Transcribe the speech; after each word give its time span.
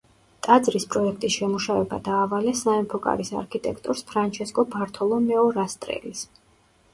ტაძრის 0.45 0.85
პროექტის 0.93 1.35
შემუშავება 1.41 1.99
დაავალეს 2.07 2.63
სამეფო 2.67 3.01
კარის 3.03 3.31
არქიტექტორს 3.43 4.03
ფრანჩესკო 4.09 4.67
ბართოლომეო 4.73 5.45
რასტრელის. 5.61 6.27